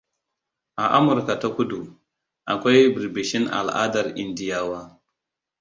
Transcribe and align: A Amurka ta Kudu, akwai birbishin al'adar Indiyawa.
A 0.83 0.85
Amurka 0.97 1.35
ta 1.41 1.49
Kudu, 1.55 1.81
akwai 2.51 2.81
birbishin 2.93 3.45
al'adar 3.59 4.07
Indiyawa. 4.23 4.81